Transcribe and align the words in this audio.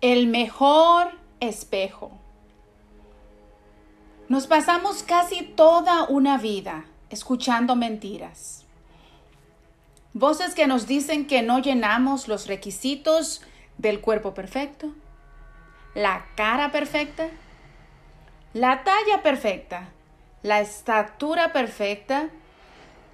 el 0.00 0.28
mejor 0.28 1.10
espejo. 1.40 2.10
Nos 4.28 4.46
pasamos 4.46 5.02
casi 5.02 5.42
toda 5.42 6.04
una 6.04 6.38
vida 6.38 6.84
escuchando 7.10 7.76
mentiras. 7.76 8.64
Voces 10.14 10.54
que 10.54 10.66
nos 10.66 10.86
dicen 10.86 11.26
que 11.26 11.42
no 11.42 11.58
llenamos 11.58 12.28
los 12.28 12.46
requisitos 12.46 13.42
del 13.76 14.00
cuerpo 14.00 14.32
perfecto, 14.32 14.92
la 15.94 16.26
cara 16.34 16.72
perfecta, 16.72 17.28
la 18.54 18.82
talla 18.84 19.22
perfecta, 19.22 19.90
la 20.42 20.60
estatura 20.60 21.52
perfecta, 21.52 22.30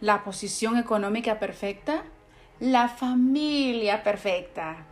la 0.00 0.22
posición 0.22 0.78
económica 0.78 1.38
perfecta, 1.40 2.04
la 2.60 2.88
familia 2.88 4.02
perfecta 4.04 4.86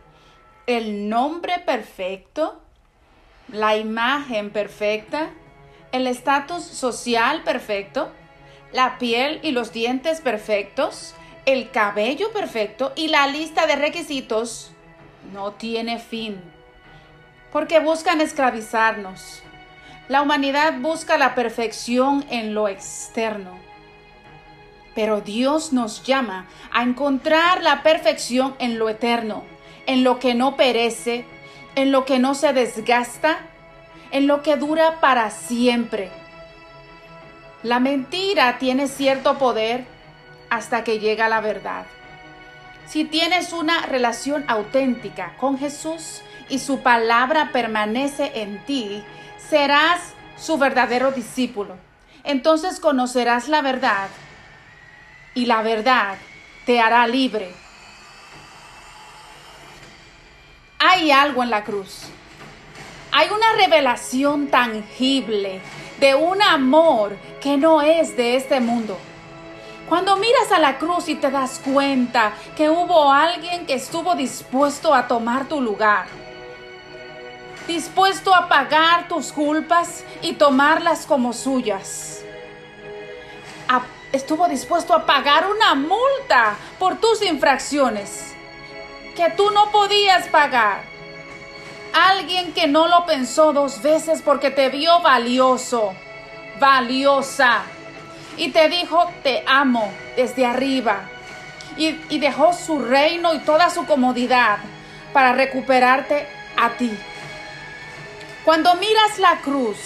el 0.67 1.07
nombre 1.07 1.59
perfecto, 1.59 2.61
la 3.47 3.77
imagen 3.77 4.51
perfecta, 4.51 5.29
el 5.93 6.07
estatus 6.07 6.63
social 6.63 7.43
perfecto, 7.43 8.11
la 8.73 8.97
piel 8.97 9.39
y 9.43 9.51
los 9.51 9.71
dientes 9.71 10.19
perfectos, 10.19 11.15
el 11.45 11.71
cabello 11.71 12.33
perfecto 12.33 12.91
y 12.97 13.07
la 13.07 13.27
lista 13.27 13.65
de 13.65 13.77
requisitos 13.77 14.73
no 15.31 15.53
tiene 15.53 15.99
fin. 15.99 16.41
Porque 17.53 17.79
buscan 17.79 18.19
esclavizarnos. 18.19 19.41
La 20.09 20.21
humanidad 20.21 20.79
busca 20.81 21.17
la 21.17 21.33
perfección 21.33 22.25
en 22.29 22.53
lo 22.53 22.67
externo. 22.67 23.57
Pero 24.95 25.21
Dios 25.21 25.71
nos 25.71 26.03
llama 26.03 26.47
a 26.73 26.83
encontrar 26.83 27.63
la 27.63 27.83
perfección 27.83 28.55
en 28.59 28.77
lo 28.77 28.89
eterno 28.89 29.56
en 29.87 30.03
lo 30.03 30.19
que 30.19 30.35
no 30.35 30.55
perece, 30.55 31.25
en 31.75 31.91
lo 31.91 32.05
que 32.05 32.19
no 32.19 32.35
se 32.35 32.53
desgasta, 32.53 33.39
en 34.11 34.27
lo 34.27 34.43
que 34.43 34.57
dura 34.57 34.99
para 34.99 35.31
siempre. 35.31 36.11
La 37.63 37.79
mentira 37.79 38.59
tiene 38.59 38.87
cierto 38.87 39.39
poder 39.39 39.85
hasta 40.49 40.83
que 40.83 40.99
llega 40.99 41.27
la 41.29 41.41
verdad. 41.41 41.85
Si 42.85 43.03
tienes 43.05 43.51
una 43.53 43.85
relación 43.87 44.45
auténtica 44.47 45.33
con 45.37 45.57
Jesús 45.57 46.21
y 46.49 46.59
su 46.59 46.81
palabra 46.81 47.49
permanece 47.51 48.31
en 48.35 48.63
ti, 48.65 49.03
serás 49.49 50.13
su 50.37 50.57
verdadero 50.57 51.11
discípulo. 51.11 51.75
Entonces 52.23 52.79
conocerás 52.79 53.47
la 53.47 53.61
verdad 53.61 54.09
y 55.33 55.45
la 55.45 55.61
verdad 55.61 56.17
te 56.65 56.79
hará 56.79 57.07
libre 57.07 57.66
hay 60.97 61.11
algo 61.11 61.43
en 61.43 61.51
la 61.51 61.63
cruz. 61.63 62.07
Hay 63.11 63.29
una 63.29 63.53
revelación 63.53 64.47
tangible 64.47 65.61
de 65.99 66.15
un 66.15 66.41
amor 66.41 67.15
que 67.39 67.55
no 67.55 67.83
es 67.83 68.17
de 68.17 68.35
este 68.35 68.59
mundo. 68.59 68.97
Cuando 69.87 70.17
miras 70.17 70.51
a 70.51 70.59
la 70.59 70.79
cruz 70.79 71.07
y 71.07 71.15
te 71.15 71.29
das 71.29 71.61
cuenta 71.63 72.33
que 72.55 72.69
hubo 72.69 73.11
alguien 73.11 73.67
que 73.67 73.75
estuvo 73.75 74.15
dispuesto 74.15 74.93
a 74.93 75.07
tomar 75.07 75.47
tu 75.47 75.61
lugar, 75.61 76.07
dispuesto 77.67 78.33
a 78.33 78.49
pagar 78.49 79.07
tus 79.07 79.31
culpas 79.31 80.03
y 80.23 80.33
tomarlas 80.33 81.05
como 81.05 81.31
suyas. 81.31 82.23
estuvo 84.11 84.47
dispuesto 84.47 84.93
a 84.93 85.05
pagar 85.05 85.45
una 85.47 85.75
multa 85.75 86.55
por 86.79 86.95
tus 86.95 87.21
infracciones 87.21 88.36
que 89.17 89.31
tú 89.31 89.49
no 89.49 89.71
podías 89.71 90.27
pagar. 90.27 90.83
Alguien 91.91 92.53
que 92.53 92.67
no 92.67 92.87
lo 92.87 93.07
pensó 93.07 93.51
dos 93.51 93.81
veces 93.81 94.21
porque 94.21 94.51
te 94.51 94.69
vio 94.69 95.01
valioso, 95.01 95.93
valiosa. 96.59 97.63
Y 98.37 98.49
te 98.49 98.69
dijo, 98.69 99.09
te 99.23 99.43
amo 99.47 99.91
desde 100.15 100.45
arriba. 100.45 101.09
Y, 101.77 101.99
y 102.09 102.19
dejó 102.19 102.53
su 102.53 102.77
reino 102.77 103.33
y 103.33 103.39
toda 103.39 103.71
su 103.71 103.87
comodidad 103.87 104.59
para 105.13 105.33
recuperarte 105.33 106.27
a 106.55 106.69
ti. 106.77 106.95
Cuando 108.45 108.75
miras 108.75 109.17
la 109.17 109.41
cruz, 109.41 109.77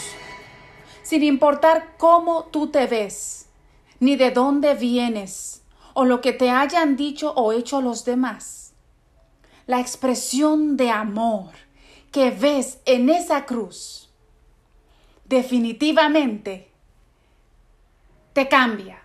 sin 1.03 1.23
importar 1.23 1.93
cómo 1.97 2.43
tú 2.51 2.67
te 2.67 2.85
ves, 2.85 3.47
ni 4.01 4.17
de 4.17 4.31
dónde 4.31 4.73
vienes, 4.73 5.63
o 5.93 6.03
lo 6.03 6.19
que 6.19 6.33
te 6.33 6.49
hayan 6.49 6.97
dicho 6.97 7.31
o 7.33 7.53
hecho 7.53 7.81
los 7.81 8.03
demás, 8.03 8.70
la 9.71 9.79
expresión 9.79 10.75
de 10.75 10.89
amor 10.89 11.51
que 12.11 12.29
ves 12.29 12.79
en 12.83 13.09
esa 13.09 13.45
cruz 13.45 14.09
definitivamente 15.23 16.69
te 18.33 18.49
cambia. 18.49 19.01